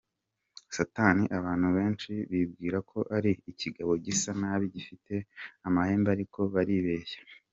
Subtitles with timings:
[0.75, 5.13] Satani abantu benshi bibwira ko ari ikigabo gisa nabi gifite
[5.67, 7.19] amahembe ariko baribeshya.